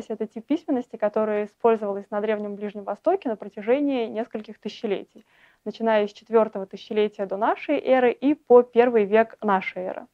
[0.00, 5.24] клинопись— это тип письменности, который использовался на Древнем Ближнем Востоке на протяжении нескольких тысячелетий,
[5.64, 10.06] начиная с четвертого тысячелетия до нашей эры и по первый век нашей эры.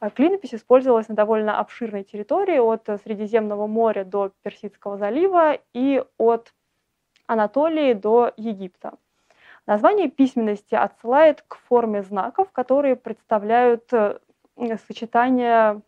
[0.00, 6.52] А клинопись использовалась на довольно обширной территории от Средиземного моря до Персидского залива и от
[7.26, 8.92] Анатолии до Египта.
[9.66, 14.18] Название письменности отсылает к форме знаков, которые представляют э,
[14.86, 15.82] сочетание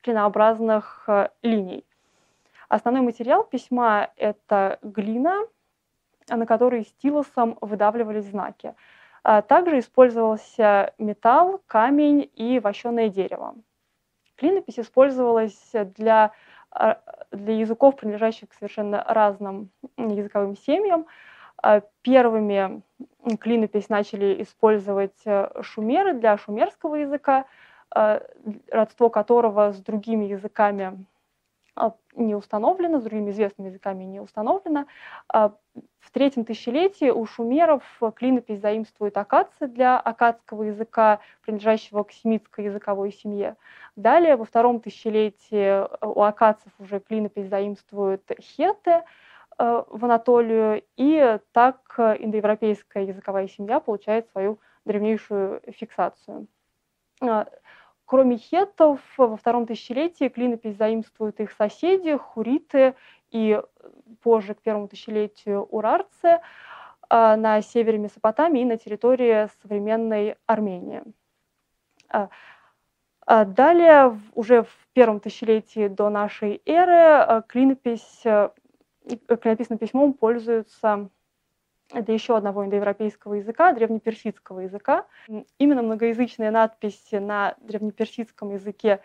[0.00, 1.84] клинообразных э, линий.
[2.74, 5.46] Основной материал письма— это глина,
[6.28, 8.74] на которой стилусом выдавливались знаки.
[9.22, 13.54] А также использовался металл, камень и вощеное дерево.
[14.34, 16.32] Клинопись использовалась для,
[16.72, 21.06] а, для языков, принадлежащих к совершенно разным языковым семьям.
[21.62, 22.82] А первыми
[23.38, 27.44] клинопись начали использовать э, шумеры для шумерского языка,
[27.92, 31.06] родство которого с другими языками
[32.14, 34.86] не установлено, с другими известными языками не установлено.
[35.28, 35.52] А,
[35.98, 37.82] в третьем тысячелетии у шумеров
[38.14, 43.56] клинопись заимствует акация для акадского языка, принадлежащего к семитской языковой семье.
[43.96, 49.02] Далее, во втором тысячелетии у акадцев уже клинопись заимствует хеты
[49.58, 56.46] в Анатолию, и так индоевропейская языковая семья получает свою древнейшую фиксацию.
[58.14, 62.94] Кроме хеттов, во втором тысячелетии клинопись заимствуют их соседи, хуриты
[63.32, 63.60] и
[64.22, 66.38] позже, к первому тысячелетию, урарцы
[67.08, 71.02] а, на севере Месопотамии и на территории современной Армении.
[72.08, 72.28] А,
[73.26, 81.08] а далее, уже в первом тысячелетии до нашей эры, клинопись, клинописным письмом пользуются
[81.94, 85.06] это еще одного индоевропейского языка, древнеперсидского языка.
[85.58, 89.00] Именно многоязычные надписи на древнеперсидском языке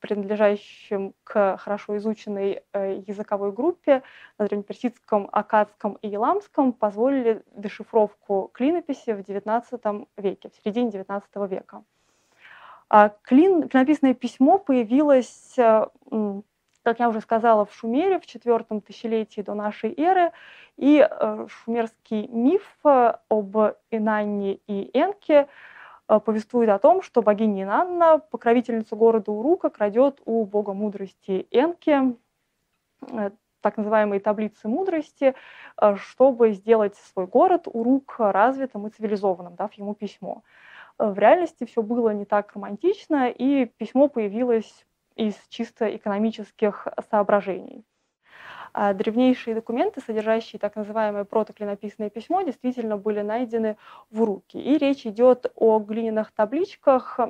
[0.00, 4.02] принадлежащим к хорошо изученной э, языковой группе
[4.38, 11.84] на древнеперсидском, акадском и еламском позволили дешифровку клинописи в XIX веке, в середине XIX века.
[12.90, 15.86] А клин, клинописное письмо появилось э,
[16.84, 20.32] как я уже сказала, в Шумере в четвертом тысячелетии до нашей эры.
[20.76, 23.56] И э, шумерский миф э, об
[23.90, 25.48] Инанне и Энке
[26.08, 32.16] э, повествует о том, что богиня Инанна, покровительница города Урука, крадет у бога мудрости Энки
[33.60, 35.34] так называемые таблицы мудрости,
[35.96, 40.42] чтобы сделать свой город Урук развитым и цивилизованным, дав ему письмо.
[40.98, 44.84] В реальности все было не так романтично, и письмо появилось
[45.16, 47.84] из чисто экономических соображений.
[48.72, 53.76] А древнейшие документы, содержащие так называемое протоклинописное письмо, действительно были найдены
[54.10, 54.58] в руки.
[54.58, 57.20] И речь идет о глиняных табличках,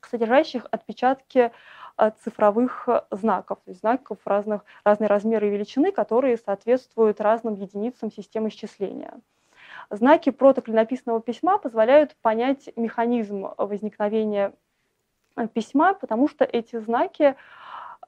[0.00, 1.52] содержащих отпечатки
[1.96, 8.10] а, цифровых знаков, то есть знаков разных, разной размеры и величины, которые соответствуют разным единицам
[8.10, 9.20] системы счисления.
[9.90, 14.54] Знаки протоклинописного письма позволяют понять механизм возникновения
[15.46, 17.36] письма, потому что эти знаки,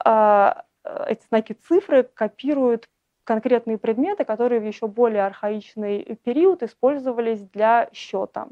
[0.03, 0.53] э,
[1.07, 2.89] эти знаки цифры копируют
[3.23, 8.47] конкретные предметы, которые в еще более архаичный период использовались для счета.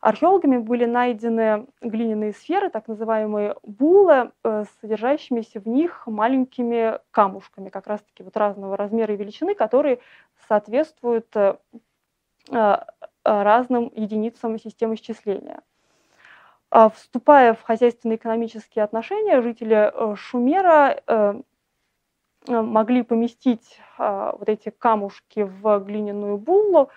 [0.00, 7.86] Археологами были найдены глиняные сферы, так называемые булы, э, содержащимися в них маленькими камушками, как
[7.86, 9.98] раз-таки вот разного размера и величины, которые
[10.48, 11.34] соответствуют
[13.24, 15.60] разным единицам системы счисления.
[16.70, 21.34] А, вступая в хозяйственно-экономические отношения, жители э, Шумера э,
[22.46, 26.90] э, могли поместить а, вот эти камушки в глиняную буллу,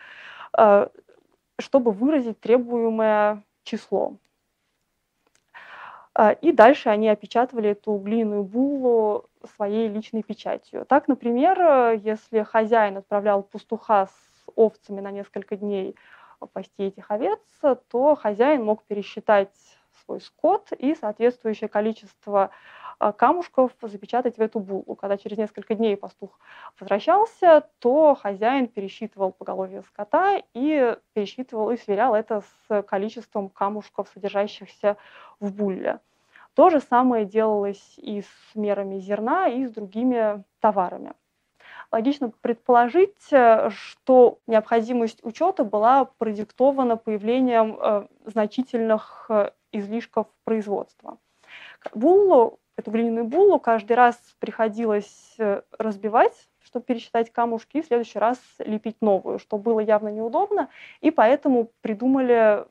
[1.60, 4.18] чтобы выразить требуемое число.
[6.42, 9.26] И дальше они опечатывали эту глиняную буллу
[9.56, 10.86] своей личной печатью.
[10.86, 15.96] Так, например, если хозяин отправлял пастуха с овцами на несколько дней
[16.48, 17.40] пасти этих овец,
[17.90, 19.52] то хозяин мог пересчитать
[20.04, 22.52] свой скот и соответствующее количество
[23.00, 24.96] а, камушков запечатать в эту булку.
[24.96, 26.40] Когда через несколько дней пастух
[26.80, 34.98] возвращался, то хозяин пересчитывал поголовье скота и пересчитывал и сверял это с количеством камушков, содержащихся
[35.40, 36.00] в булле.
[36.54, 41.14] То же самое делалось и с мерами зерна, и с другими товарами
[41.94, 51.20] логично предположить, э, что необходимость учета была продиктована появлением э, значительных э, излишков производства.
[51.94, 55.38] Буллу, эту глиняную буллу каждый раз приходилось
[55.78, 60.70] разбивать, чтобы пересчитать камушки, и в следующий раз лепить новую, что было явно неудобно,
[61.02, 62.66] и поэтому придумали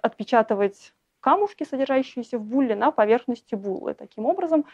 [0.00, 3.92] отпечатывать камушки, содержащиеся в булле, на поверхности буллы.
[3.92, 4.64] Таким образом,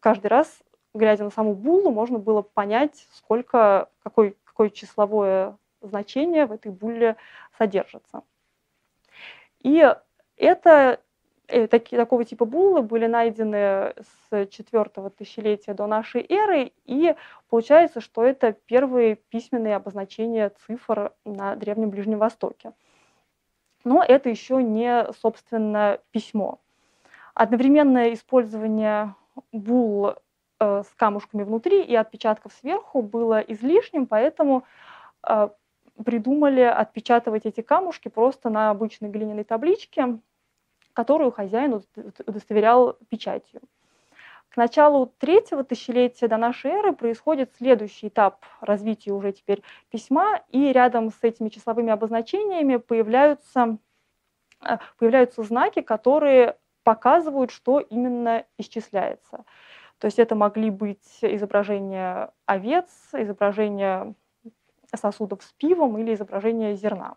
[0.00, 0.62] каждый раз,
[0.98, 7.16] глядя на саму буллу, можно было понять, сколько, какой, какое числовое значение в этой булле
[7.56, 8.22] содержится.
[9.62, 9.94] И
[10.36, 11.00] это
[11.48, 13.94] Э, такие, такого типа буллы были найдены
[14.30, 17.14] с четвертого тысячелетия до нашей эры, и
[17.48, 22.72] получается, что это первые письменные обозначения цифр на Древнем Ближнем Востоке.
[23.84, 26.60] Но это еще не, собственно, письмо.
[27.32, 29.14] Одновременное использование
[29.50, 30.16] бул
[30.60, 34.64] э, с камушками внутри и отпечатков сверху было излишним, поэтому
[35.26, 35.48] э,
[36.04, 40.18] придумали отпечатывать эти камушки просто на обычной глиняной табличке,
[40.92, 41.80] которую хозяин
[42.26, 43.60] удостоверял печатью.
[44.48, 50.72] К началу третьего тысячелетия до нашей эры происходит следующий этап развития уже теперь письма, и
[50.72, 53.78] рядом с этими числовыми обозначениями появляются,
[54.64, 59.44] э, появляются знаки, которые показывают, что именно исчисляется.
[59.98, 64.14] То есть это могли быть изображения овец, изображения
[64.94, 67.16] сосудов с пивом или изображение зерна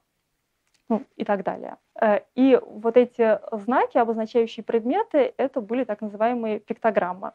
[0.91, 1.77] ну, и так далее.
[1.99, 7.31] Э, и вот эти знаки, обозначающие предметы, это были так называемые пиктограммы.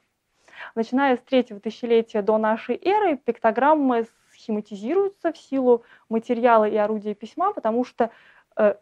[0.75, 7.55] Начиная с третьего тысячелетия до нашей эры пиктограммы схематизируются в силу материала и орудия письма,
[7.55, 8.11] потому что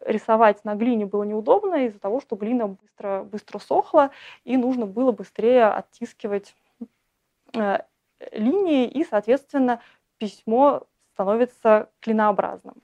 [0.05, 4.11] рисовать на глине было неудобно из-за того, что глина быстро, быстро сохла,
[4.43, 6.55] и нужно было быстрее оттискивать
[7.53, 7.79] э,
[8.31, 9.81] линии, и, соответственно,
[10.17, 10.83] письмо
[11.13, 12.75] становится клинообразным.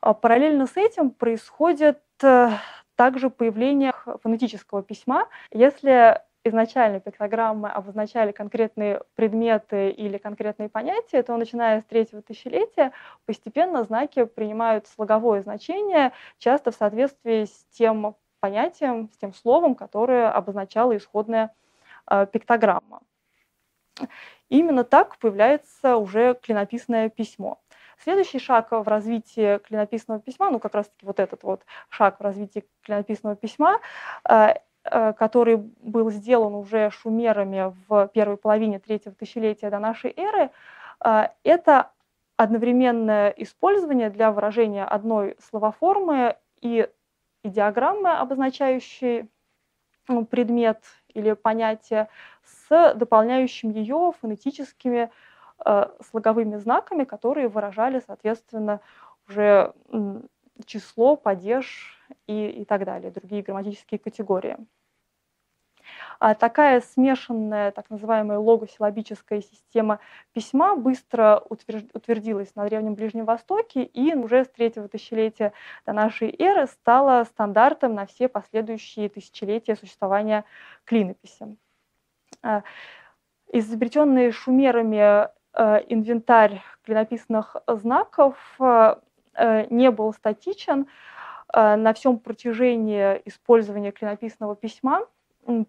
[0.00, 2.50] А параллельно с этим происходит э,
[2.94, 3.92] также появление
[4.22, 5.28] фонетического письма.
[5.52, 12.92] Если изначально пиктограммы обозначали конкретные предметы или конкретные понятия, то начиная с третьего тысячелетия
[13.26, 20.30] постепенно знаки принимают слоговое значение, часто в соответствии с тем понятием, с тем словом, которое
[20.30, 21.54] обозначала исходная
[22.10, 23.00] э, пиктограмма.
[24.48, 27.60] Именно так появляется уже клинописное письмо.
[27.98, 32.64] Следующий шаг в развитии клинописного письма, ну как раз-таки вот этот вот шаг в развитии
[32.82, 33.80] клинописного письма,
[34.28, 34.54] э,
[35.18, 40.50] который был сделан уже шумерами в первой половине третьего тысячелетия до нашей эры,
[41.04, 41.90] э, это
[42.36, 46.88] одновременное использование для выражения одной словоформы и
[47.42, 49.28] идеограммы, обозначающей
[50.08, 50.82] ну, предмет
[51.12, 52.08] или понятие,
[52.44, 55.10] с дополняющим ее фонетическими
[55.64, 58.80] Э, слоговыми знаками, которые выражали, соответственно,
[59.28, 59.72] уже
[60.66, 61.98] число, падеж
[62.28, 64.56] и, и так далее, другие грамматические категории.
[66.18, 70.00] А такая смешанная, так называемая логосилабическая система
[70.32, 75.52] письма быстро утвердилась на Древнем Ближнем Востоке и уже с третьего тысячелетия
[75.86, 80.44] до нашей эры стала стандартом на все последующие тысячелетия существования
[80.84, 81.56] клинописи.
[82.42, 82.62] А,
[83.52, 85.28] изобретенные шумерами
[85.58, 88.94] Э, инвентарь клинописных знаков э,
[89.34, 90.86] э, не был статичен.
[91.54, 95.06] На всем протяжении использования клинописного письма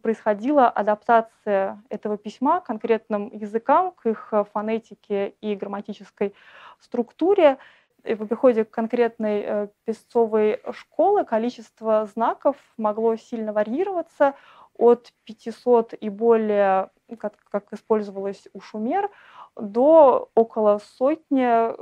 [0.01, 6.33] происходила адаптация этого письма к конкретным языкам, к их фонетике и грамматической
[6.79, 7.57] структуре.
[8.03, 14.35] И в приходе к конкретной песцовой школы количество знаков могло сильно варьироваться
[14.77, 19.09] от 500 и более, как, как использовалось у шумер,
[19.57, 21.73] до около сотни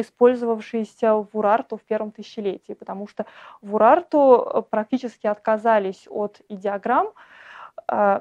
[0.00, 3.26] использовавшиеся в Урарту в первом тысячелетии, потому что
[3.62, 7.12] в Урарту практически отказались от идеограмм
[7.90, 8.20] э,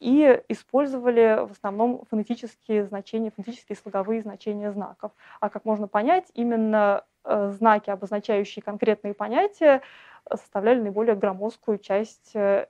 [0.00, 5.12] и использовали в основном фонетические значения, фонетические слоговые значения знаков.
[5.40, 9.82] А как можно понять, именно э, знаки, обозначающие конкретные понятия,
[10.28, 12.66] составляли наиболее громоздкую часть э,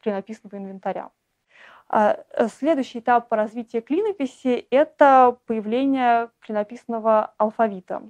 [0.00, 1.10] клинописного инвентаря.
[1.96, 8.02] А, э, следующий этап по развитию клинописи– это появление клинописного алфавита,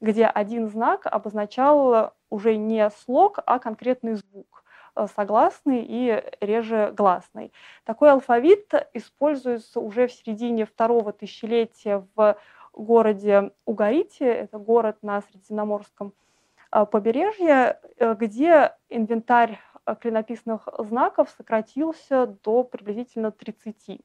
[0.00, 4.62] где один знак обозначал уже не слог, а конкретный звук
[4.94, 7.52] э, согласный и реже гласный.
[7.82, 12.36] Такой алфавит используется уже в середине второго тысячелетия в
[12.72, 16.12] городе Угарите, это город на Средиземноморском
[16.70, 19.58] э, побережье, где инвентарь
[20.00, 24.00] клинописных знаков сократился до приблизительно 30.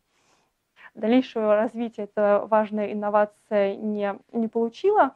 [0.96, 5.16] Дальнейшего развития эта важная инновация не, не получила,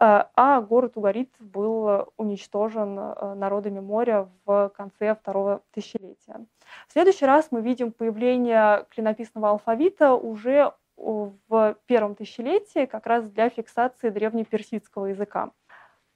[0.00, 6.46] э, а город Угарит был уничтожен э, народами моря в конце второго тысячелетия.
[6.88, 13.48] В следующий раз мы видим появление клинописного алфавита уже в первом тысячелетии как раз для
[13.48, 15.50] фиксации древнеперсидского языка.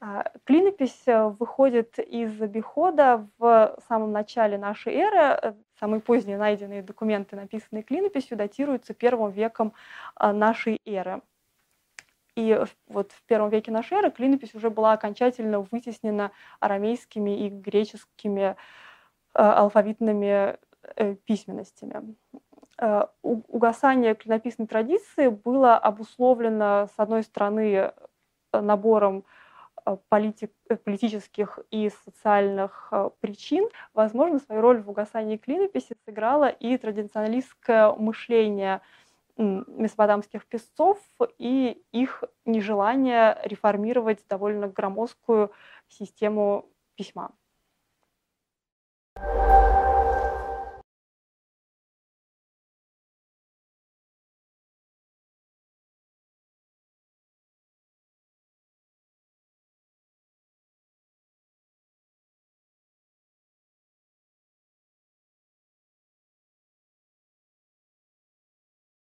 [0.00, 6.82] А, клинопись э, выходит из обихода в самом начале нашей эры, э, Самые поздние найденные
[6.82, 9.74] документы, написанные клинописью, датируются первым веком
[10.18, 11.22] нашей эры.
[12.34, 18.56] И вот в первом веке нашей эры клинопись уже была окончательно вытеснена арамейскими и греческими
[19.34, 20.56] алфавитными
[20.96, 22.16] э, письменностями.
[23.22, 27.92] Угасание клинописной традиции было обусловлено, с одной стороны,
[28.52, 29.24] набором
[30.08, 30.52] политик,
[30.84, 33.68] политических и социальных причин.
[33.94, 38.80] Возможно, свою роль в угасании клинописи сыграло и традиционалистское мышление
[39.36, 40.98] месопотамских писцов
[41.38, 45.52] и их нежелание реформировать довольно громоздкую
[45.88, 46.66] систему
[46.96, 47.30] письма.